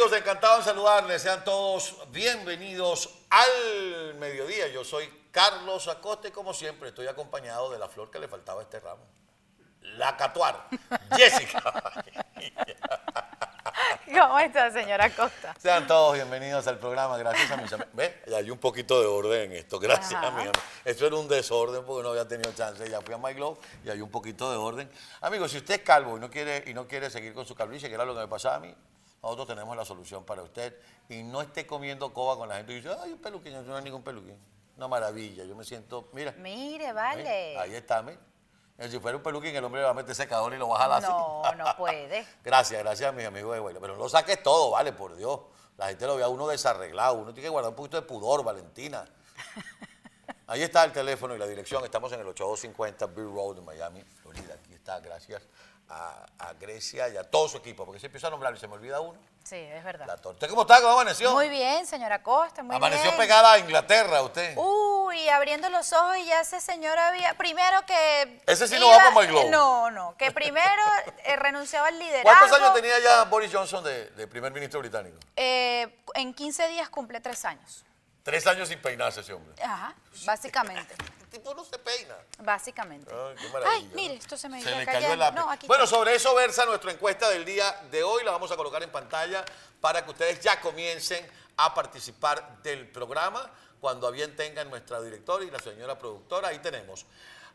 amigos? 0.00 0.18
Encantado 0.18 0.58
en 0.58 0.64
saludarles. 0.64 1.20
Sean 1.20 1.44
todos 1.44 1.94
bienvenidos 2.10 3.10
al 3.28 4.14
mediodía. 4.14 4.68
Yo 4.68 4.82
soy 4.82 5.06
Carlos 5.30 5.88
Acosta 5.88 6.28
y 6.28 6.30
como 6.30 6.54
siempre 6.54 6.88
estoy 6.88 7.06
acompañado 7.06 7.70
de 7.70 7.78
la 7.78 7.86
flor 7.86 8.10
que 8.10 8.18
le 8.18 8.26
faltaba 8.26 8.60
a 8.60 8.62
este 8.62 8.80
ramo. 8.80 9.04
La 9.82 10.16
Catuar, 10.16 10.68
Jessica. 11.16 11.62
¿Cómo 14.06 14.38
está, 14.38 14.70
señora 14.70 15.04
Acosta? 15.04 15.54
Sean 15.58 15.86
todos 15.86 16.14
bienvenidos 16.14 16.66
al 16.66 16.78
programa. 16.78 17.18
Gracias 17.18 17.50
a 17.50 17.58
mis 17.58 17.70
amigos. 17.70 17.92
¿Ve? 17.92 18.22
Hay 18.34 18.50
un 18.50 18.58
poquito 18.58 19.00
de 19.00 19.06
orden 19.06 19.52
en 19.52 19.58
esto. 19.58 19.78
Gracias, 19.78 20.14
Ajá. 20.14 20.28
amigos. 20.28 20.56
Esto 20.82 21.06
era 21.06 21.16
un 21.16 21.28
desorden 21.28 21.84
porque 21.84 22.02
no 22.04 22.10
había 22.10 22.26
tenido 22.26 22.50
chance. 22.54 22.88
Ya 22.88 23.02
fui 23.02 23.14
a 23.14 23.18
My 23.18 23.34
Globe 23.34 23.60
y 23.84 23.90
hay 23.90 24.00
un 24.00 24.10
poquito 24.10 24.50
de 24.50 24.56
orden. 24.56 24.90
Amigos, 25.20 25.50
si 25.50 25.58
usted 25.58 25.74
es 25.74 25.82
calvo 25.82 26.16
y 26.16 26.20
no 26.20 26.30
quiere, 26.30 26.64
y 26.66 26.72
no 26.72 26.88
quiere 26.88 27.10
seguir 27.10 27.34
con 27.34 27.44
su 27.44 27.54
calvicie, 27.54 27.90
que 27.90 27.94
era 27.96 28.06
lo 28.06 28.14
que 28.14 28.20
me 28.20 28.28
pasaba 28.28 28.56
a 28.56 28.60
mí, 28.60 28.74
nosotros 29.22 29.48
tenemos 29.48 29.76
la 29.76 29.84
solución 29.84 30.24
para 30.24 30.42
usted. 30.42 30.76
Y 31.08 31.22
no 31.22 31.42
esté 31.42 31.66
comiendo 31.66 32.12
coba 32.12 32.36
con 32.36 32.48
la 32.48 32.56
gente 32.56 32.72
y 32.72 32.76
dice, 32.76 32.90
ay, 33.02 33.12
un 33.12 33.18
peluquín, 33.18 33.66
no 33.66 33.76
hay 33.76 33.84
ningún 33.84 34.02
peluquín. 34.02 34.38
Una 34.76 34.88
maravilla. 34.88 35.44
Yo 35.44 35.54
me 35.54 35.64
siento, 35.64 36.08
mira. 36.12 36.32
Mire, 36.38 36.92
vale. 36.92 37.52
¿eh? 37.52 37.58
Ahí 37.58 37.74
está, 37.74 38.02
mira. 38.02 38.18
Si 38.88 38.98
fuera 38.98 39.18
un 39.18 39.22
peluquín, 39.22 39.54
el 39.54 39.62
hombre 39.62 39.82
le 39.82 39.84
va 39.84 39.90
a 39.90 39.94
meter 39.94 40.14
secador 40.14 40.54
y 40.54 40.56
lo 40.56 40.68
va 40.68 40.76
a 40.76 40.80
jalar 40.80 41.04
así. 41.04 41.12
No, 41.12 41.54
no 41.54 41.64
puede. 41.76 42.26
Gracias, 42.42 42.82
gracias 42.82 43.10
a 43.10 43.12
mis 43.12 43.26
amigos 43.26 43.54
de 43.54 43.60
Huela. 43.60 43.78
Pero 43.78 43.94
no 43.94 44.04
lo 44.04 44.08
saques 44.08 44.42
todo, 44.42 44.70
vale, 44.70 44.92
por 44.94 45.14
Dios. 45.16 45.40
La 45.76 45.88
gente 45.88 46.06
lo 46.06 46.16
ve 46.16 46.22
a 46.22 46.28
uno 46.28 46.46
desarreglado. 46.46 47.14
Uno 47.14 47.34
tiene 47.34 47.46
que 47.46 47.50
guardar 47.50 47.70
un 47.70 47.76
poquito 47.76 48.00
de 48.00 48.06
pudor, 48.06 48.42
Valentina. 48.42 49.06
Ahí 50.50 50.64
está 50.64 50.82
el 50.82 50.90
teléfono 50.90 51.32
y 51.36 51.38
la 51.38 51.46
dirección. 51.46 51.84
Estamos 51.84 52.12
en 52.12 52.18
el 52.18 52.26
8250 52.26 53.06
Bill 53.06 53.32
Road 53.32 53.58
en 53.58 53.64
Miami, 53.64 54.02
Florida. 54.20 54.54
Aquí 54.54 54.74
está, 54.74 54.98
gracias 54.98 55.42
a, 55.88 56.26
a 56.40 56.52
Grecia 56.54 57.08
y 57.08 57.16
a 57.16 57.22
todo 57.22 57.48
su 57.48 57.58
equipo. 57.58 57.86
Porque 57.86 58.00
se 58.00 58.06
empieza 58.06 58.26
a 58.26 58.30
nombrar 58.30 58.52
y 58.56 58.58
se 58.58 58.66
me 58.66 58.74
olvida 58.74 59.00
uno. 59.00 59.16
Sí, 59.44 59.54
es 59.54 59.84
verdad. 59.84 60.08
La 60.08 60.16
torta. 60.16 60.30
¿Usted 60.30 60.48
cómo 60.48 60.62
está? 60.62 60.80
¿Cómo 60.80 60.94
amaneció? 60.94 61.30
Muy 61.30 61.48
bien, 61.48 61.86
señora 61.86 62.20
Costa, 62.20 62.64
muy 62.64 62.74
amaneció 62.74 63.04
bien. 63.04 63.14
Uh, 63.14 63.18
pegada 63.18 63.52
a 63.52 63.58
Inglaterra 63.60 64.22
usted. 64.22 64.56
Uy, 64.56 65.28
abriendo 65.28 65.70
los 65.70 65.92
ojos 65.92 66.16
y 66.16 66.24
ya 66.26 66.40
ese 66.40 66.60
señor 66.60 66.98
había, 66.98 67.34
primero 67.34 67.86
que... 67.86 68.42
Ese 68.44 68.66
sí 68.66 68.76
no 68.76 68.88
va 68.88 69.12
por 69.12 69.22
My 69.22 69.28
Globe. 69.28 69.50
No, 69.50 69.92
no, 69.92 70.16
que 70.16 70.32
primero 70.32 70.82
eh, 71.26 71.36
renunciaba 71.36 71.86
al 71.86 71.98
liderazgo. 71.98 72.28
¿Cuántos 72.28 72.58
años 72.58 72.74
tenía 72.74 72.98
ya 72.98 73.22
Boris 73.22 73.52
Johnson 73.52 73.84
de, 73.84 74.10
de 74.10 74.26
primer 74.26 74.52
ministro 74.52 74.80
británico? 74.80 75.16
Eh, 75.36 76.02
en 76.14 76.34
15 76.34 76.66
días 76.68 76.88
cumple 76.88 77.20
tres 77.20 77.44
años. 77.44 77.84
Tres 78.30 78.46
años 78.46 78.68
sin 78.68 78.78
peinarse 78.80 79.20
ese 79.20 79.32
hombre. 79.32 79.60
Ajá, 79.62 79.94
básicamente, 80.24 80.94
El 81.20 81.28
tipo 81.28 81.52
no 81.54 81.64
se 81.64 81.78
peina. 81.78 82.14
básicamente. 82.38 83.12
Ay, 83.12 83.36
qué 83.40 83.48
maravilla. 83.48 83.72
Ay, 83.76 83.90
mire, 83.94 84.14
esto 84.14 84.36
se 84.36 84.48
me 84.48 84.58
Se 84.62 84.64
cayendo. 84.70 84.92
cayó 84.92 85.12
el 85.12 85.18
lápiz. 85.18 85.36
No, 85.40 85.50
aquí 85.50 85.66
bueno, 85.66 85.84
está. 85.84 85.96
sobre 85.96 86.14
eso 86.14 86.34
versa 86.34 86.64
nuestra 86.64 86.92
encuesta 86.92 87.28
del 87.28 87.44
día 87.44 87.72
de 87.90 88.02
hoy. 88.02 88.22
La 88.24 88.30
vamos 88.32 88.50
a 88.52 88.56
colocar 88.56 88.82
en 88.82 88.90
pantalla 88.90 89.44
para 89.80 90.04
que 90.04 90.10
ustedes 90.10 90.40
ya 90.40 90.60
comiencen 90.60 91.28
a 91.56 91.74
participar 91.74 92.62
del 92.62 92.88
programa. 92.88 93.50
Cuando 93.80 94.06
a 94.06 94.10
bien 94.10 94.36
tengan 94.36 94.68
nuestra 94.70 95.00
directora 95.00 95.44
y 95.44 95.50
la 95.50 95.58
señora 95.58 95.98
productora, 95.98 96.48
ahí 96.48 96.58
tenemos. 96.58 97.06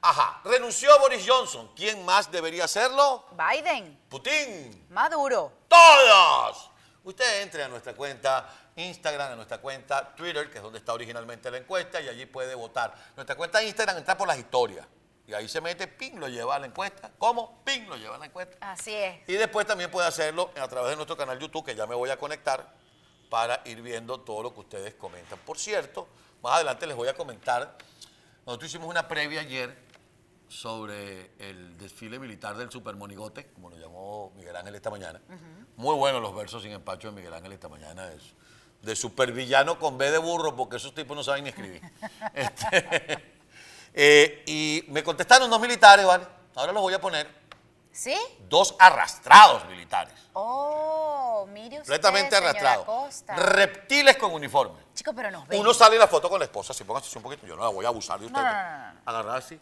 Ajá, 0.01 0.41
renunció 0.43 0.97
Boris 0.99 1.23
Johnson. 1.27 1.71
¿Quién 1.75 2.03
más 2.03 2.31
debería 2.31 2.65
hacerlo? 2.65 3.25
Biden, 3.31 3.97
Putin. 4.09 4.87
Maduro. 4.89 5.51
¡Todos! 5.67 6.71
Usted 7.05 7.43
entre 7.43 7.63
a 7.63 7.67
nuestra 7.67 7.93
cuenta 7.93 8.49
Instagram, 8.75 9.33
a 9.33 9.35
nuestra 9.35 9.59
cuenta 9.59 10.15
Twitter, 10.15 10.49
que 10.49 10.57
es 10.57 10.63
donde 10.63 10.79
está 10.79 10.91
originalmente 10.91 11.51
la 11.51 11.59
encuesta, 11.59 12.01
y 12.01 12.09
allí 12.09 12.25
puede 12.25 12.55
votar. 12.55 12.95
Nuestra 13.15 13.35
cuenta 13.35 13.63
Instagram 13.63 13.97
entra 13.97 14.17
por 14.17 14.27
las 14.27 14.39
historias. 14.39 14.87
Y 15.27 15.33
ahí 15.33 15.47
se 15.47 15.61
mete, 15.61 15.87
ping, 15.87 16.15
lo 16.15 16.27
lleva 16.27 16.55
a 16.55 16.59
la 16.59 16.65
encuesta. 16.65 17.11
¿Cómo? 17.19 17.63
Ping, 17.63 17.87
lo 17.87 17.95
lleva 17.95 18.15
a 18.15 18.17
la 18.17 18.25
encuesta. 18.25 18.57
Así 18.59 18.93
es. 18.93 19.29
Y 19.29 19.33
después 19.33 19.67
también 19.67 19.91
puede 19.91 20.07
hacerlo 20.07 20.51
a 20.59 20.67
través 20.67 20.89
de 20.89 20.95
nuestro 20.95 21.15
canal 21.15 21.37
YouTube, 21.37 21.63
que 21.63 21.75
ya 21.75 21.85
me 21.85 21.93
voy 21.93 22.09
a 22.09 22.17
conectar 22.17 22.73
para 23.29 23.61
ir 23.65 23.83
viendo 23.83 24.19
todo 24.21 24.41
lo 24.41 24.53
que 24.53 24.61
ustedes 24.61 24.95
comentan. 24.95 25.37
Por 25.39 25.59
cierto, 25.59 26.07
más 26.41 26.55
adelante 26.55 26.87
les 26.87 26.95
voy 26.95 27.07
a 27.07 27.13
comentar, 27.13 27.77
nosotros 28.47 28.69
hicimos 28.69 28.89
una 28.89 29.07
previa 29.07 29.41
ayer 29.41 29.84
sobre 30.47 31.31
el 31.39 31.77
desfile 31.77 32.19
militar 32.19 32.55
del 32.55 32.71
supermonigote, 32.71 33.51
como 33.53 33.69
lo 33.69 33.77
llamó 33.77 34.31
Miguel 34.35 34.55
Ángel 34.55 34.75
esta 34.75 34.89
mañana. 34.89 35.21
Muy 35.75 35.95
buenos 35.95 36.21
los 36.21 36.35
versos 36.35 36.63
sin 36.63 36.71
empacho 36.71 37.09
de 37.09 37.15
Miguel 37.15 37.33
Ángel 37.33 37.51
esta 37.53 37.67
mañana, 37.67 38.07
de, 38.07 38.19
de 38.81 38.95
supervillano 38.95 39.79
con 39.79 39.97
B 39.97 40.11
de 40.11 40.17
burro, 40.17 40.55
porque 40.55 40.77
esos 40.77 40.93
tipos 40.93 41.15
no 41.15 41.23
saben 41.23 41.43
ni 41.43 41.49
escribir. 41.49 41.81
Este, 42.33 43.23
eh, 43.93 44.43
y 44.45 44.85
me 44.89 45.03
contestaron 45.03 45.49
dos 45.49 45.59
militares, 45.59 46.05
¿vale? 46.05 46.25
Ahora 46.55 46.71
los 46.71 46.81
voy 46.81 46.93
a 46.93 47.01
poner 47.01 47.27
¿Sí? 47.91 48.15
dos 48.49 48.75
arrastrados 48.79 49.65
militares, 49.67 50.13
Oh, 50.37 51.47
mire 51.49 51.79
usted, 51.79 51.93
completamente 51.93 52.35
arrastrados, 52.35 52.85
Costa. 52.85 53.35
reptiles 53.37 54.17
con 54.17 54.33
uniforme. 54.33 54.81
Chico, 54.93 55.13
pero 55.15 55.31
nos 55.31 55.47
ven. 55.47 55.61
Uno 55.61 55.73
sale 55.73 55.95
en 55.95 56.01
la 56.01 56.07
foto 56.07 56.29
con 56.29 56.39
la 56.39 56.45
esposa, 56.45 56.73
si 56.73 56.83
póngase 56.83 57.07
así 57.07 57.17
un 57.17 57.23
poquito, 57.23 57.47
yo 57.47 57.55
no 57.55 57.63
la 57.63 57.69
voy 57.69 57.85
a 57.85 57.87
abusar 57.87 58.19
de 58.19 58.25
usted. 58.25 58.41
No, 58.41 59.31
así. 59.31 59.57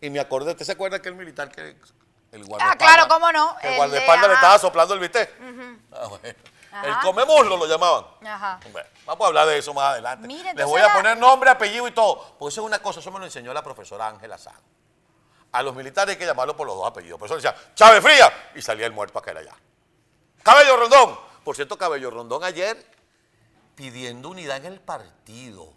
Y 0.00 0.10
me 0.10 0.20
acordé, 0.20 0.52
¿usted 0.52 0.64
se 0.64 0.72
acuerda 0.72 1.00
que 1.00 1.08
el 1.08 1.14
militar 1.16 1.50
que 1.50 1.76
el 2.30 2.44
Ah, 2.60 2.76
claro, 2.76 3.08
cómo 3.08 3.32
no, 3.32 3.56
El 3.62 3.66
el 3.66 3.70
de- 3.72 3.76
guardaespaldas 3.78 4.28
le 4.28 4.34
estaba 4.34 4.58
soplando 4.58 4.92
el 4.94 5.00
bistec. 5.00 5.30
Ah, 5.92 6.06
bueno. 6.08 6.38
El 6.84 6.98
come 7.02 7.24
muslo 7.24 7.56
lo 7.56 7.66
llamaban. 7.66 8.04
Ajá. 8.26 8.60
Bueno, 8.70 8.86
vamos 9.06 9.24
a 9.24 9.28
hablar 9.28 9.46
de 9.48 9.56
eso 9.58 9.72
más 9.72 9.92
adelante. 9.92 10.26
Mire, 10.28 10.52
Les 10.54 10.66
voy 10.66 10.80
a 10.82 10.92
poner 10.92 11.16
nombre, 11.16 11.48
apellido 11.48 11.88
y 11.88 11.92
todo. 11.92 12.34
Porque 12.38 12.52
eso 12.52 12.60
es 12.60 12.66
una 12.66 12.78
cosa, 12.80 13.00
eso 13.00 13.10
me 13.10 13.18
lo 13.18 13.24
enseñó 13.24 13.52
la 13.54 13.62
profesora 13.62 14.06
Ángela 14.08 14.36
Sá. 14.36 14.52
A 15.50 15.62
los 15.62 15.74
militares 15.74 16.12
hay 16.12 16.18
que 16.18 16.26
llamarlo 16.26 16.54
por 16.54 16.66
los 16.66 16.76
dos 16.76 16.86
apellidos. 16.86 17.18
Por 17.18 17.24
eso 17.26 17.36
decía, 17.36 17.54
Chávez 17.74 18.02
Fría, 18.02 18.30
y 18.54 18.60
salía 18.60 18.84
el 18.84 18.92
muerto 18.92 19.18
aquel 19.18 19.38
allá. 19.38 19.54
Cabello 20.42 20.76
Rondón. 20.76 21.18
Por 21.42 21.56
cierto, 21.56 21.78
Cabello 21.78 22.10
Rondón 22.10 22.44
ayer 22.44 22.76
pidiendo 23.74 24.28
unidad 24.28 24.58
en 24.58 24.66
el 24.66 24.80
partido. 24.80 25.72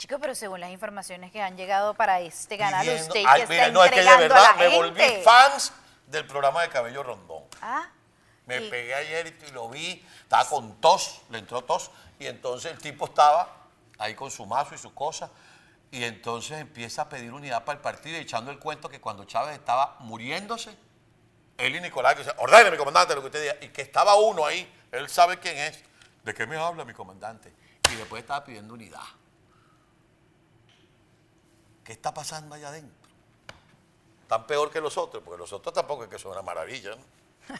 Chico, 0.00 0.18
pero 0.18 0.34
según 0.34 0.60
las 0.60 0.70
informaciones 0.70 1.30
que 1.30 1.42
han 1.42 1.58
llegado 1.58 1.92
para 1.92 2.20
este 2.20 2.56
canal, 2.56 2.86
Pidiendo- 2.86 3.08
usted 3.08 3.22
Ay, 3.28 3.44
que 3.46 3.52
está 3.54 3.68
no, 3.70 3.84
es 3.84 3.90
que 3.90 3.96
de 3.96 4.00
entregando 4.00 4.34
a 4.34 4.38
verdad 4.38 4.50
la 4.52 4.56
me 4.56 4.70
gente. 4.70 4.76
volví 4.78 5.22
fans 5.22 5.72
del 6.06 6.26
programa 6.26 6.62
de 6.62 6.70
Cabello 6.70 7.02
Rondón. 7.02 7.44
Ah, 7.60 7.86
Me 8.46 8.62
y- 8.62 8.70
pegué 8.70 8.94
ayer 8.94 9.36
y 9.46 9.50
lo 9.52 9.68
vi, 9.68 10.02
estaba 10.22 10.48
con 10.48 10.80
tos, 10.80 11.20
le 11.28 11.36
entró 11.40 11.62
tos, 11.64 11.90
y 12.18 12.26
entonces 12.26 12.72
el 12.72 12.78
tipo 12.78 13.04
estaba 13.04 13.54
ahí 13.98 14.14
con 14.14 14.30
su 14.30 14.46
mazo 14.46 14.74
y 14.74 14.78
sus 14.78 14.92
cosas, 14.92 15.30
y 15.90 16.02
entonces 16.04 16.58
empieza 16.58 17.02
a 17.02 17.08
pedir 17.10 17.30
unidad 17.34 17.62
para 17.66 17.76
el 17.76 17.82
partido 17.82 18.16
echando 18.16 18.50
el 18.50 18.58
cuento 18.58 18.88
que 18.88 19.02
cuando 19.02 19.26
Chávez 19.26 19.54
estaba 19.54 19.96
muriéndose, 20.00 20.74
él 21.58 21.76
y 21.76 21.80
Nicolás, 21.82 22.14
que 22.14 22.20
dice, 22.22 22.34
ordene 22.38 22.70
mi 22.70 22.78
comandante 22.78 23.14
lo 23.14 23.20
que 23.20 23.26
usted 23.26 23.42
diga, 23.42 23.56
y 23.60 23.68
que 23.68 23.82
estaba 23.82 24.14
uno 24.14 24.46
ahí, 24.46 24.66
él 24.92 25.10
sabe 25.10 25.38
quién 25.38 25.58
es, 25.58 25.78
¿de 26.24 26.32
qué 26.32 26.46
me 26.46 26.56
habla 26.56 26.86
mi 26.86 26.94
comandante? 26.94 27.52
Y 27.92 27.96
después 27.96 28.22
estaba 28.22 28.42
pidiendo 28.42 28.72
unidad. 28.72 29.02
¿Qué 31.90 31.94
está 31.94 32.14
pasando 32.14 32.54
allá 32.54 32.68
adentro? 32.68 32.94
Tan 34.28 34.46
peor 34.46 34.70
que 34.70 34.80
los 34.80 34.96
otros, 34.96 35.24
porque 35.24 35.38
los 35.40 35.52
otros 35.52 35.74
tampoco 35.74 36.04
es 36.04 36.08
que 36.08 36.20
son 36.20 36.30
una 36.30 36.40
maravilla, 36.40 36.90
¿no? 36.94 37.02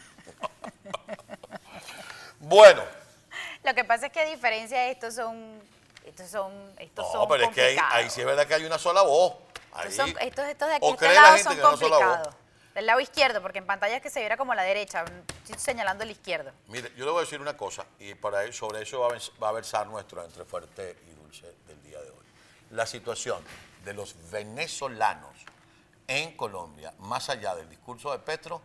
bueno, 2.39 2.81
lo 3.61 3.73
que 3.73 3.83
pasa 3.83 4.05
es 4.05 4.13
que 4.13 4.21
a 4.21 4.25
diferencia 4.25 4.79
de 4.83 4.91
estos 4.91 5.15
son, 5.15 5.61
estos 6.05 6.29
son, 6.29 6.53
estos 6.79 7.07
no, 7.07 7.11
son 7.11 7.27
pero 7.27 7.43
es 7.43 7.49
que 7.49 7.61
ahí, 7.61 7.75
complicados. 7.75 7.93
ahí 8.05 8.09
sí 8.09 8.21
es 8.21 8.25
verdad 8.25 8.47
que 8.47 8.53
hay 8.53 8.63
una 8.63 8.79
sola 8.79 9.01
voz. 9.01 9.33
Estos, 9.79 9.95
son- 9.95 10.15
estos, 10.21 10.45
estos 10.45 10.67
de 10.69 10.75
aquí, 10.75 10.85
O 10.85 10.91
este 10.93 11.13
lado 11.13 11.27
gente 11.37 11.43
son 11.43 11.59
complicados. 11.59 12.29
Del 12.73 12.85
lado 12.85 13.01
izquierdo, 13.01 13.41
porque 13.41 13.57
en 13.57 13.65
pantalla 13.65 13.97
es 13.97 14.01
que 14.01 14.09
se 14.09 14.21
viera 14.21 14.37
como 14.37 14.55
la 14.55 14.63
derecha. 14.63 15.03
Estoy 15.43 15.59
señalando 15.59 16.05
el 16.05 16.11
izquierdo. 16.11 16.53
Mire, 16.67 16.89
yo 16.95 17.03
le 17.03 17.11
voy 17.11 17.19
a 17.19 17.23
decir 17.25 17.41
una 17.41 17.57
cosa, 17.57 17.85
y 17.99 18.13
para 18.15 18.49
sobre 18.53 18.81
eso 18.83 19.01
va 19.01 19.07
a, 19.07 19.09
vers- 19.09 19.31
va 19.43 19.49
a 19.49 19.51
versar 19.51 19.87
nuestro 19.87 20.23
entre 20.23 20.45
fuerte 20.45 20.97
y 21.11 21.15
dulce 21.15 21.53
del 21.67 21.83
día 21.83 21.99
de 21.99 22.09
hoy. 22.11 22.25
La 22.69 22.85
situación 22.85 23.43
de 23.83 23.93
los 23.93 24.15
venezolanos 24.31 25.35
en 26.07 26.35
Colombia, 26.35 26.93
más 26.99 27.29
allá 27.29 27.55
del 27.55 27.69
discurso 27.69 28.11
de 28.11 28.19
Petro, 28.19 28.61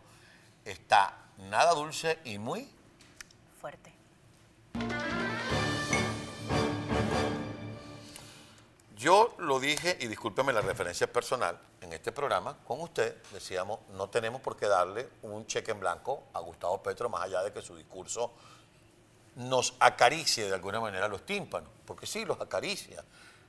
está 0.65 1.17
nada 1.37 1.73
dulce 1.73 2.19
y 2.25 2.37
muy 2.37 2.69
Fuerte. 3.59 3.91
Yo 8.95 9.35
lo 9.39 9.59
dije, 9.59 9.97
y 9.99 10.07
discúlpeme 10.07 10.53
la 10.53 10.61
referencia 10.61 11.11
personal, 11.11 11.59
en 11.81 11.93
este 11.93 12.11
programa 12.11 12.57
con 12.65 12.81
usted 12.81 13.15
decíamos, 13.31 13.79
no 13.89 14.09
tenemos 14.09 14.41
por 14.41 14.57
qué 14.57 14.67
darle 14.67 15.09
un 15.21 15.45
cheque 15.45 15.71
en 15.71 15.79
blanco 15.79 16.23
a 16.33 16.39
Gustavo 16.39 16.81
Petro, 16.81 17.09
más 17.09 17.21
allá 17.21 17.43
de 17.43 17.53
que 17.53 17.61
su 17.61 17.75
discurso 17.75 18.33
nos 19.35 19.75
acaricie 19.79 20.45
de 20.45 20.53
alguna 20.53 20.79
manera 20.79 21.07
los 21.07 21.25
tímpanos, 21.25 21.69
porque 21.85 22.07
sí, 22.07 22.25
los 22.25 22.41
acaricia. 22.41 23.03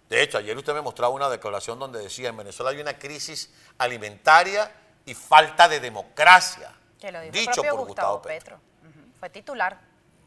De 0.08 0.22
hecho, 0.22 0.38
ayer 0.38 0.56
usted 0.56 0.72
me 0.75 0.81
mostraba 0.81 1.12
una 1.12 1.28
declaración 1.28 1.78
donde 1.78 2.00
decía, 2.00 2.31
en 2.31 2.37
Venezuela 2.37 2.70
hay 2.70 2.81
una 2.81 2.99
crisis 2.99 3.50
alimentaria 3.76 4.70
y 5.05 5.14
falta 5.14 5.69
de 5.69 5.81
democracia. 5.81 6.72
Que 6.99 7.12
lo 7.12 7.20
dijo 7.20 7.32
dicho 7.32 7.52
propio 7.52 7.76
por 7.76 7.87
Gustavo, 7.87 8.14
Gustavo 8.16 8.22
Petro. 8.22 8.58
Petro. 8.82 8.99
Fue 9.20 9.31
titular. 9.31 9.78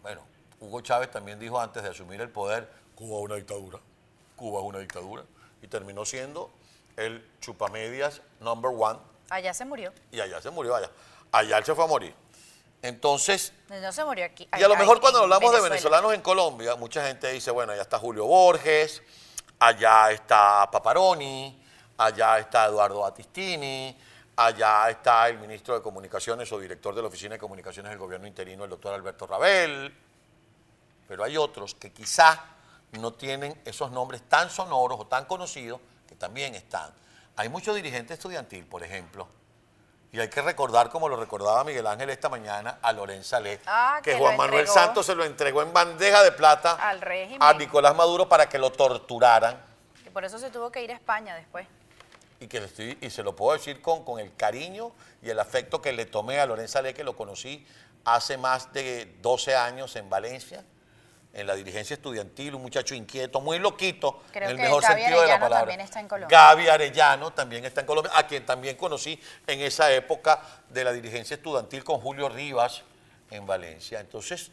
Bueno, 0.01 0.21
Hugo 0.59 0.81
Chávez 0.81 1.09
también 1.09 1.39
dijo 1.39 1.59
antes 1.59 1.81
de 1.81 1.89
asumir 1.89 2.21
el 2.21 2.29
poder, 2.29 2.69
Cuba 2.95 3.19
es 3.19 3.25
una 3.25 3.35
dictadura, 3.35 3.79
Cuba 4.35 4.59
es 4.59 4.65
una 4.65 4.79
dictadura, 4.79 5.23
y 5.61 5.67
terminó 5.67 6.05
siendo 6.05 6.51
el 6.97 7.27
chupamedias 7.39 8.21
number 8.39 8.71
one, 8.77 8.99
Allá 9.29 9.53
se 9.53 9.65
murió. 9.65 9.93
y 10.11 10.19
allá 10.19 10.41
se 10.41 10.49
murió, 10.51 10.75
allá. 10.75 10.89
Allá 11.31 11.57
él 11.57 11.65
se 11.65 11.73
fue 11.73 11.85
a 11.85 11.87
morir. 11.87 12.13
Entonces, 12.81 13.53
No 13.69 13.91
se 13.91 14.03
murió 14.03 14.25
aquí. 14.25 14.47
y 14.57 14.63
a 14.63 14.67
lo 14.67 14.75
mejor 14.75 14.99
cuando 14.99 15.19
hablamos 15.19 15.53
de 15.53 15.61
venezolanos 15.61 16.13
en 16.13 16.21
Colombia, 16.21 16.75
mucha 16.75 17.05
gente 17.07 17.31
dice, 17.31 17.49
bueno, 17.51 17.71
allá 17.71 17.81
está 17.83 17.97
Julio 17.97 18.25
Borges, 18.25 19.01
allá 19.61 20.11
está 20.11 20.69
Paparoni, 20.71 21.63
allá 21.97 22.39
está 22.39 22.65
Eduardo 22.65 23.01
Battistini, 23.01 23.95
allá 24.35 24.89
está 24.89 25.29
el 25.29 25.37
ministro 25.37 25.75
de 25.75 25.83
Comunicaciones 25.83 26.51
o 26.51 26.59
director 26.59 26.95
de 26.95 27.01
la 27.03 27.07
Oficina 27.07 27.35
de 27.35 27.39
Comunicaciones 27.39 27.91
del 27.91 27.99
Gobierno 27.99 28.25
Interino, 28.25 28.63
el 28.63 28.71
doctor 28.71 28.93
Alberto 28.95 29.27
Rabel. 29.27 29.95
Pero 31.07 31.23
hay 31.23 31.37
otros 31.37 31.75
que 31.75 31.91
quizá 31.91 32.43
no 32.93 33.13
tienen 33.13 33.61
esos 33.63 33.91
nombres 33.91 34.23
tan 34.27 34.49
sonoros 34.49 34.99
o 34.99 35.05
tan 35.05 35.25
conocidos 35.25 35.79
que 36.07 36.15
también 36.15 36.55
están. 36.55 36.91
Hay 37.35 37.47
muchos 37.47 37.75
dirigentes 37.75 38.17
estudiantil, 38.17 38.65
por 38.65 38.81
ejemplo, 38.81 39.27
y 40.13 40.19
hay 40.19 40.29
que 40.29 40.41
recordar, 40.41 40.89
como 40.89 41.07
lo 41.07 41.15
recordaba 41.15 41.63
Miguel 41.63 41.87
Ángel 41.87 42.09
esta 42.09 42.27
mañana, 42.29 42.79
a 42.81 42.91
Lorenza 42.91 43.39
Let, 43.39 43.61
Ah, 43.65 43.99
que 44.03 44.11
que 44.11 44.17
Juan 44.17 44.35
Manuel 44.37 44.61
entregó. 44.61 44.73
Santos 44.79 45.05
se 45.05 45.15
lo 45.15 45.23
entregó 45.23 45.61
en 45.61 45.71
bandeja 45.71 46.21
de 46.23 46.31
plata 46.33 46.73
Al 46.73 46.99
régimen. 47.01 47.41
a 47.41 47.53
Nicolás 47.53 47.95
Maduro 47.95 48.27
para 48.27 48.49
que 48.49 48.57
lo 48.59 48.71
torturaran. 48.71 49.57
Que 50.03 50.11
por 50.11 50.25
eso 50.25 50.37
se 50.37 50.49
tuvo 50.49 50.71
que 50.71 50.83
ir 50.83 50.91
a 50.91 50.95
España 50.95 51.35
después. 51.35 51.65
Y, 52.41 52.47
que 52.47 52.57
estoy- 52.57 52.97
y 52.99 53.09
se 53.09 53.23
lo 53.23 53.35
puedo 53.35 53.55
decir 53.57 53.81
con, 53.81 54.03
con 54.03 54.19
el 54.19 54.35
cariño 54.35 54.91
y 55.21 55.29
el 55.29 55.39
afecto 55.39 55.81
que 55.81 55.93
le 55.93 56.05
tomé 56.05 56.39
a 56.39 56.45
Lorenza 56.45 56.81
Le, 56.81 56.93
que 56.93 57.03
lo 57.03 57.15
conocí 57.15 57.65
hace 58.03 58.35
más 58.37 58.73
de 58.73 59.15
12 59.21 59.55
años 59.55 59.95
en 59.95 60.09
Valencia, 60.09 60.63
en 61.33 61.47
la 61.47 61.55
dirigencia 61.55 61.93
estudiantil, 61.93 62.55
un 62.55 62.61
muchacho 62.61 62.93
inquieto, 62.93 63.39
muy 63.39 63.57
loquito, 63.57 64.21
Creo 64.31 64.49
en 64.49 64.51
el 64.51 64.57
que 64.57 64.63
mejor 64.63 64.81
Gaby 64.83 65.01
sentido 65.01 65.21
de 65.21 65.27
la 65.27 65.39
palabra. 65.39 65.59
también 65.59 65.81
está 65.81 65.99
en 65.99 66.07
Colombia. 66.07 66.37
Gaby 66.37 66.67
Arellano 66.67 67.31
también 67.31 67.65
está 67.65 67.81
en 67.81 67.87
Colombia, 67.87 68.11
a 68.15 68.27
quien 68.27 68.45
también 68.45 68.75
conocí 68.75 69.19
en 69.47 69.61
esa 69.61 69.91
época 69.93 70.41
de 70.69 70.83
la 70.83 70.91
dirigencia 70.91 71.35
estudiantil 71.35 71.83
con 71.83 71.99
Julio 72.01 72.27
Rivas 72.27 72.83
en 73.29 73.45
Valencia. 73.45 73.99
Entonces, 74.01 74.51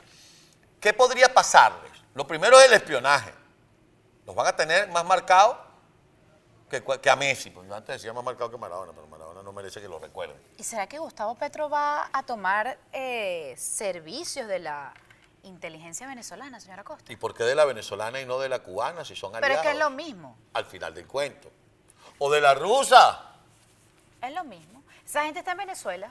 ¿qué 0.80 0.92
podría 0.92 1.32
pasarles? 1.32 1.90
Lo 2.14 2.26
primero 2.26 2.58
es 2.60 2.66
el 2.66 2.72
espionaje. 2.74 3.32
Los 4.24 4.36
van 4.36 4.46
a 4.46 4.54
tener 4.54 4.88
más 4.88 5.04
marcados 5.04 5.56
que, 6.70 6.82
que 7.00 7.10
a 7.10 7.16
Messi. 7.16 7.50
Porque 7.50 7.68
yo 7.68 7.74
antes 7.74 7.96
decía 7.96 8.12
más 8.12 8.22
marcado 8.22 8.50
que 8.50 8.58
Maradona, 8.58 8.92
pero 8.92 9.06
Maradona 9.08 9.42
no 9.42 9.52
merece 9.52 9.80
que 9.80 9.88
lo 9.88 9.98
recuerden. 9.98 10.36
¿Y 10.56 10.62
será 10.62 10.86
que 10.86 10.98
Gustavo 10.98 11.34
Petro 11.34 11.68
va 11.68 12.08
a 12.12 12.22
tomar 12.22 12.78
eh, 12.92 13.54
servicios 13.56 14.46
de 14.46 14.60
la 14.60 14.94
inteligencia 15.42 16.06
venezolana, 16.06 16.60
señora 16.60 16.84
Costa? 16.84 17.12
¿Y 17.12 17.16
por 17.16 17.34
qué 17.34 17.44
de 17.44 17.54
la 17.54 17.64
venezolana 17.64 18.20
y 18.20 18.26
no 18.26 18.38
de 18.38 18.48
la 18.48 18.60
cubana 18.60 19.04
si 19.04 19.16
son 19.16 19.32
Pero 19.32 19.46
aliados? 19.46 19.64
es 19.64 19.70
que 19.70 19.76
es 19.76 19.82
lo 19.82 19.90
mismo, 19.90 20.36
Al 20.54 20.64
final 20.64 20.94
del 20.94 21.06
cuento. 21.06 21.50
O 22.18 22.30
de 22.30 22.40
la 22.40 22.54
rusa. 22.54 23.32
es 24.20 24.34
lo 24.34 24.44
mismo. 24.44 24.82
Esa 25.04 25.24
gente 25.24 25.38
está 25.38 25.52
en 25.52 25.58
Venezuela, 25.58 26.10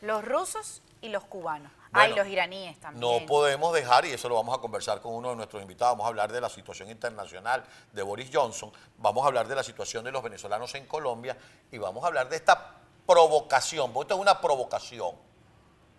los 0.00 0.24
rusos 0.24 0.82
y 1.00 1.08
los 1.08 1.24
cubanos. 1.24 1.70
Bueno, 1.92 2.16
los 2.16 2.26
iraníes 2.26 2.80
también. 2.80 3.00
No 3.00 3.24
podemos 3.24 3.72
dejar, 3.72 4.04
y 4.04 4.10
eso 4.10 4.28
lo 4.28 4.34
vamos 4.34 4.58
a 4.58 4.60
conversar 4.60 5.00
con 5.00 5.14
uno 5.14 5.30
de 5.30 5.36
nuestros 5.36 5.62
invitados, 5.62 5.92
vamos 5.92 6.06
a 6.06 6.08
hablar 6.08 6.32
de 6.32 6.40
la 6.40 6.48
situación 6.48 6.90
internacional 6.90 7.64
de 7.92 8.02
Boris 8.02 8.30
Johnson, 8.32 8.72
vamos 8.98 9.22
a 9.22 9.28
hablar 9.28 9.46
de 9.46 9.54
la 9.54 9.62
situación 9.62 10.02
de 10.02 10.10
los 10.10 10.20
venezolanos 10.20 10.74
en 10.74 10.86
Colombia 10.86 11.36
y 11.70 11.78
vamos 11.78 12.02
a 12.02 12.08
hablar 12.08 12.28
de 12.28 12.34
esta 12.34 12.72
provocación, 13.06 13.92
porque 13.92 14.06
esto 14.06 14.14
es 14.14 14.20
una 14.20 14.40
provocación 14.40 15.14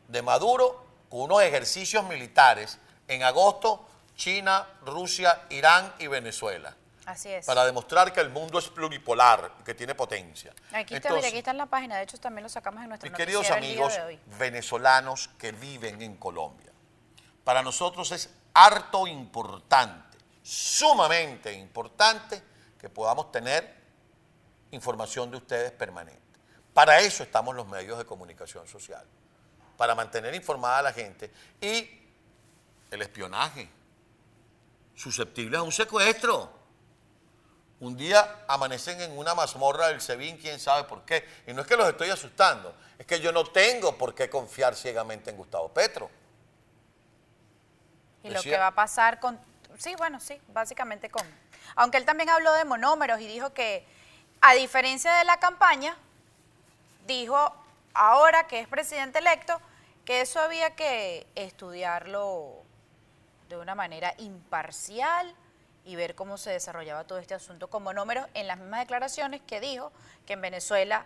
de 0.10 0.21
Maduro 0.21 0.84
con 1.10 1.22
unos 1.22 1.42
ejercicios 1.42 2.04
militares 2.06 2.78
en 3.07 3.24
agosto, 3.24 3.88
China, 4.16 4.68
Rusia, 4.86 5.44
Irán 5.50 5.94
y 6.00 6.07
Venezuela, 6.07 6.75
Así 7.06 7.30
es. 7.30 7.46
para 7.46 7.66
demostrar 7.66 8.12
que 8.13 8.22
el 8.22 8.30
mundo 8.30 8.60
es 8.60 8.68
pluripolar, 8.69 9.52
que 9.63 9.74
tiene 9.74 9.94
potencia. 9.94 10.52
Aquí 10.72 10.96
está, 10.96 11.10
Entonces, 11.10 11.16
mira, 11.16 11.28
aquí 11.28 11.38
está 11.38 11.52
en 11.52 11.57
la 11.57 11.66
página, 11.66 11.98
de 11.98 12.04
hecho 12.04 12.18
también 12.18 12.44
lo 12.44 12.50
sacamos 12.50 12.81
en 12.81 12.90
nuestro 12.90 13.10
mis 13.10 13.18
queridos 13.18 13.48
noticiero 13.48 13.57
el 13.57 13.75
día 13.75 13.86
amigos 13.86 13.96
de 13.96 14.04
hoy. 14.04 14.19
venezolanos 14.40 15.30
que 15.38 15.52
viven 15.52 16.02
en 16.02 16.16
Colombia, 16.18 16.72
para 17.44 17.62
nosotros 17.62 18.12
es 18.12 18.30
harto 18.54 19.06
importante, 19.06 20.18
sumamente 20.42 21.54
importante, 21.54 22.42
que 22.80 22.90
podamos 22.90 23.31
tener 23.31 23.75
información 24.72 25.30
de 25.31 25.38
ustedes 25.38 25.72
permanente. 25.72 26.22
Para 26.74 27.00
eso 27.00 27.24
estamos 27.24 27.56
los 27.56 27.68
medios 27.68 27.98
de 27.98 28.06
comunicación 28.06 28.68
social, 28.68 29.06
para 29.77 29.95
mantener 29.95 30.33
informada 30.33 30.80
a 30.80 30.81
la 30.83 30.94
gente 30.94 31.31
y 31.62 31.89
el 32.92 33.01
espionaje, 33.01 33.69
susceptible 34.95 35.57
a 35.57 35.63
un 35.63 35.72
secuestro. 35.72 36.51
Un 37.80 37.98
día 37.98 38.44
amanecen 38.48 39.01
en 39.01 39.18
una 39.18 39.36
mazmorra 39.36 39.89
del 39.89 40.00
SEBIN, 40.00 40.38
quién 40.38 40.60
sabe 40.60 40.86
por 40.86 41.04
qué. 41.04 41.27
Y 41.45 41.54
no 41.54 41.62
es 41.62 41.68
que 41.68 41.75
los 41.75 41.88
estoy 41.89 42.10
asustando, 42.10 42.74
es 42.98 43.06
que 43.06 43.19
yo 43.19 43.31
no 43.31 43.44
tengo 43.45 43.98
por 43.98 44.16
qué 44.16 44.30
confiar 44.30 44.75
ciegamente 44.75 45.30
en 45.30 45.38
Gustavo 45.38 45.69
Petro. 45.69 46.10
Y 48.24 48.30
lo 48.30 48.42
que 48.42 48.57
va 48.57 48.68
a 48.68 48.75
pasar 48.75 49.19
con... 49.19 49.39
Sí, 49.78 49.94
bueno, 49.98 50.19
sí, 50.19 50.39
básicamente 50.48 51.10
con... 51.10 51.24
Aunque 51.75 51.98
él 51.98 52.06
también 52.06 52.30
habló 52.30 52.54
de 52.54 52.63
monómeros 52.63 53.19
y 53.19 53.28
dijo 53.28 53.54
que, 53.54 53.86
a 54.39 54.54
diferencia 54.54 55.13
de 55.16 55.25
la 55.25 55.38
campaña, 55.38 55.98
dijo 57.06 57.54
ahora 57.95 58.47
que 58.47 58.59
es 58.59 58.68
presidente 58.68 59.19
electo, 59.19 59.59
que 60.03 60.21
eso 60.21 60.39
había 60.39 60.75
que 60.75 61.25
estudiarlo 61.36 62.63
de 63.50 63.57
una 63.57 63.74
manera 63.74 64.13
imparcial 64.18 65.33
y 65.86 65.95
ver 65.95 66.15
cómo 66.15 66.38
se 66.38 66.51
desarrollaba 66.51 67.06
todo 67.06 67.19
este 67.19 67.33
asunto 67.33 67.69
con 67.69 67.83
monómeros 67.83 68.27
en 68.33 68.47
las 68.47 68.57
mismas 68.57 68.81
declaraciones 68.81 69.42
que 69.42 69.59
dijo 69.59 69.92
que 70.25 70.33
en 70.33 70.42
Venezuela 70.42 71.06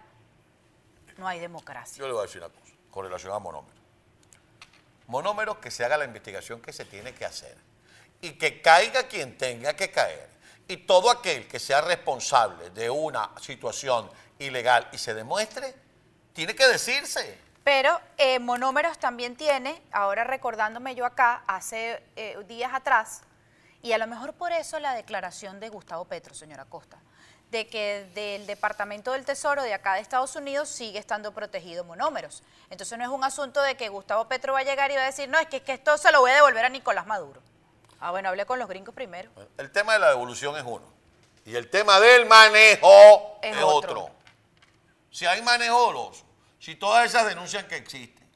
no 1.18 1.28
hay 1.28 1.40
democracia. 1.40 2.00
Yo 2.00 2.08
le 2.08 2.14
voy 2.14 2.22
a 2.22 2.26
decir 2.26 2.42
una 2.42 2.50
cosa 2.50 2.74
con 2.90 3.06
relación 3.06 3.34
a 3.34 3.40
monómeros. 3.40 3.78
Monómeros 5.08 5.58
que 5.58 5.72
se 5.72 5.84
haga 5.84 5.98
la 5.98 6.06
investigación 6.06 6.62
que 6.62 6.72
se 6.72 6.86
tiene 6.86 7.14
que 7.14 7.26
hacer 7.26 7.58
y 8.22 8.32
que 8.32 8.62
caiga 8.62 9.04
quien 9.04 9.38
tenga 9.38 9.76
que 9.76 9.92
caer. 9.92 10.30
Y 10.68 10.78
todo 10.78 11.10
aquel 11.10 11.48
que 11.48 11.60
sea 11.60 11.82
responsable 11.82 12.70
de 12.70 12.90
una 12.90 13.32
situación 13.42 14.10
ilegal 14.38 14.88
y 14.92 14.98
se 14.98 15.14
demuestre, 15.14 15.74
tiene 16.34 16.56
que 16.56 16.68
decirse. 16.68 17.38
Pero 17.64 18.00
eh, 18.18 18.40
Monómeros 18.40 18.98
también 18.98 19.36
tiene, 19.36 19.82
ahora 19.92 20.24
recordándome 20.24 20.96
yo 20.96 21.06
acá, 21.06 21.44
hace 21.46 22.02
eh, 22.16 22.38
días 22.48 22.74
atrás, 22.74 23.22
y 23.82 23.92
a 23.94 23.98
lo 23.98 24.08
mejor 24.08 24.34
por 24.34 24.52
eso 24.52 24.80
la 24.80 24.94
declaración 24.94 25.60
de 25.60 25.70
Gustavo 25.70 26.06
Petro, 26.06 26.34
señora 26.34 26.66
Costa, 26.66 26.98
de 27.52 27.68
que 27.68 28.10
del 28.14 28.46
Departamento 28.48 29.12
del 29.12 29.26
Tesoro 29.26 29.64
de 29.64 29.74
acá 29.74 29.96
de 29.96 30.02
Estados 30.02 30.36
Unidos 30.36 30.70
sigue 30.70 31.00
estando 31.00 31.34
protegido 31.34 31.84
Monómeros. 31.84 32.44
Entonces 32.70 32.98
no 32.98 33.04
es 33.04 33.10
un 33.10 33.24
asunto 33.24 33.62
de 33.62 33.76
que 33.76 33.90
Gustavo 33.90 34.28
Petro 34.28 34.54
va 34.54 34.60
a 34.60 34.64
llegar 34.64 34.92
y 34.92 34.96
va 34.96 35.04
a 35.04 35.06
decir, 35.06 35.30
no, 35.30 35.40
es 35.40 35.48
que, 35.48 35.58
es 35.58 35.64
que 35.64 35.74
esto 35.74 35.98
se 35.98 36.12
lo 36.12 36.22
voy 36.22 36.32
a 36.32 36.36
devolver 36.36 36.66
a 36.66 36.70
Nicolás 36.70 37.08
Maduro. 37.08 37.42
Ah, 38.00 38.12
bueno, 38.12 38.30
hablé 38.30 38.46
con 38.46 38.60
los 38.60 38.68
gringos 38.70 38.96
primero. 38.96 39.30
El 39.58 39.72
tema 39.72 39.94
de 39.94 40.00
la 40.00 40.10
devolución 40.10 40.56
es 40.58 40.64
uno. 40.66 40.86
Y 41.46 41.56
el 41.56 41.70
tema 41.70 42.00
del 42.00 42.26
manejo 42.28 43.40
Es 43.42 43.58
es, 43.58 43.64
otro. 43.64 44.04
otro. 44.04 44.19
Si 45.12 45.26
hay 45.26 45.42
manejo 45.42 45.78
doloso, 45.88 46.26
si 46.60 46.76
todas 46.76 47.06
esas 47.06 47.26
denuncias 47.28 47.64
que 47.66 47.76
existen 47.78 48.28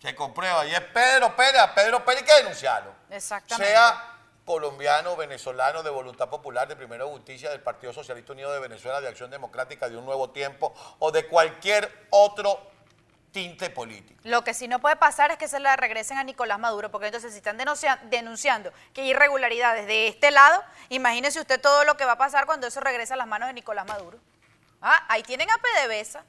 se 0.00 0.14
comprueba 0.14 0.64
y 0.66 0.72
es 0.72 0.80
Pedro 0.80 1.34
Pérez, 1.36 1.60
a 1.60 1.74
Pedro 1.74 2.04
Pérez 2.04 2.22
hay 2.22 2.26
que 2.26 2.34
denunciarlo. 2.42 2.94
Exactamente. 3.10 3.70
Sea 3.70 4.06
colombiano, 4.46 5.14
venezolano, 5.14 5.82
de 5.82 5.90
voluntad 5.90 6.28
popular, 6.30 6.66
de 6.66 6.74
Primera 6.74 7.04
Justicia, 7.04 7.50
del 7.50 7.60
Partido 7.60 7.92
Socialista 7.92 8.32
Unido 8.32 8.50
de 8.52 8.58
Venezuela, 8.60 9.00
de 9.00 9.08
Acción 9.08 9.30
Democrática, 9.30 9.88
de 9.88 9.96
Un 9.96 10.04
Nuevo 10.06 10.30
Tiempo 10.30 10.72
o 11.00 11.12
de 11.12 11.26
cualquier 11.26 12.06
otro 12.10 12.58
tinte 13.30 13.70
político. 13.70 14.18
Lo 14.24 14.42
que 14.42 14.54
sí 14.54 14.66
no 14.66 14.80
puede 14.80 14.96
pasar 14.96 15.30
es 15.30 15.38
que 15.38 15.46
se 15.46 15.60
la 15.60 15.76
regresen 15.76 16.16
a 16.18 16.24
Nicolás 16.24 16.58
Maduro, 16.58 16.90
porque 16.90 17.06
entonces 17.08 17.30
si 17.32 17.38
están 17.38 17.58
denuncia- 17.58 18.00
denunciando 18.04 18.72
que 18.92 19.02
hay 19.02 19.10
irregularidades 19.10 19.86
de 19.86 20.08
este 20.08 20.30
lado, 20.32 20.64
imagínese 20.88 21.38
usted 21.38 21.60
todo 21.60 21.84
lo 21.84 21.96
que 21.96 22.04
va 22.04 22.12
a 22.12 22.18
pasar 22.18 22.46
cuando 22.46 22.66
eso 22.66 22.80
regresa 22.80 23.14
a 23.14 23.18
las 23.18 23.28
manos 23.28 23.48
de 23.48 23.52
Nicolás 23.52 23.86
Maduro. 23.86 24.18
Ah, 24.80 25.04
ahí 25.08 25.22
tienen 25.22 25.48
a 25.50 25.58
PDVSA, 25.58 26.24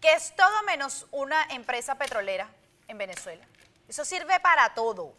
que 0.00 0.12
es 0.12 0.34
todo 0.36 0.62
menos 0.64 1.06
una 1.10 1.42
empresa 1.50 1.96
petrolera 1.96 2.48
en 2.88 2.98
Venezuela. 2.98 3.44
Eso 3.88 4.04
sirve 4.04 4.40
para 4.40 4.74
todo. 4.74 5.14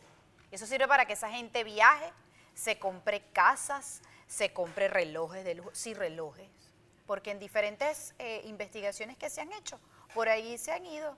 Eso 0.51 0.65
sirve 0.65 0.87
para 0.87 1.05
que 1.05 1.13
esa 1.13 1.29
gente 1.29 1.63
viaje, 1.63 2.11
se 2.55 2.79
compre 2.79 3.21
casas, 3.33 4.01
se 4.27 4.51
compre 4.53 4.87
relojes 4.87 5.43
de 5.45 5.55
lujo, 5.55 5.69
sí 5.73 5.93
relojes, 5.93 6.49
porque 7.05 7.31
en 7.31 7.39
diferentes 7.39 8.13
eh, 8.19 8.41
investigaciones 8.45 9.17
que 9.17 9.29
se 9.29 9.41
han 9.41 9.51
hecho, 9.53 9.79
por 10.13 10.27
ahí 10.29 10.57
se 10.57 10.71
han 10.71 10.85
ido 10.85 11.17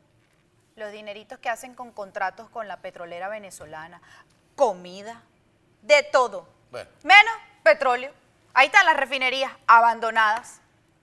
los 0.75 0.91
dineritos 0.91 1.39
que 1.39 1.49
hacen 1.49 1.73
con 1.75 1.91
contratos 1.91 2.49
con 2.49 2.67
la 2.67 2.77
petrolera 2.77 3.27
venezolana, 3.27 4.01
comida, 4.55 5.23
de 5.81 6.03
todo, 6.03 6.47
Bueno. 6.71 6.89
menos 7.03 7.33
petróleo. 7.63 8.13
Ahí 8.53 8.67
están 8.67 8.85
las 8.85 8.97
refinerías 8.97 9.51
abandonadas, 9.67 10.59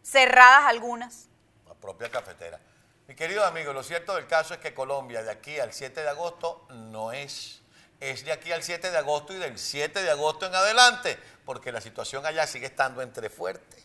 cerradas 0.06 0.66
algunas. 0.66 1.28
la 1.66 1.74
propia 1.74 2.10
cafetera. 2.10 2.60
Mi 3.08 3.14
querido 3.14 3.44
amigo, 3.44 3.72
lo 3.72 3.82
cierto 3.82 4.14
del 4.14 4.26
caso 4.26 4.54
es 4.54 4.60
que 4.60 4.74
Colombia 4.74 5.22
de 5.22 5.30
aquí 5.30 5.58
al 5.58 5.72
7 5.72 6.02
de 6.02 6.08
agosto 6.08 6.66
no 6.70 7.12
es. 7.12 7.62
Es 8.00 8.24
de 8.24 8.32
aquí 8.32 8.52
al 8.52 8.62
7 8.62 8.90
de 8.90 8.98
agosto 8.98 9.32
y 9.32 9.36
del 9.36 9.58
7 9.58 10.02
de 10.02 10.10
agosto 10.10 10.46
en 10.46 10.54
adelante, 10.54 11.18
porque 11.44 11.72
la 11.72 11.80
situación 11.80 12.26
allá 12.26 12.46
sigue 12.46 12.66
estando 12.66 13.02
entre 13.02 13.30
fuerte. 13.30 13.84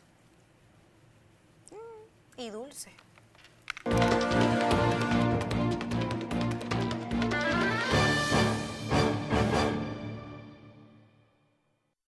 y 2.38 2.50
dulce. 2.50 2.96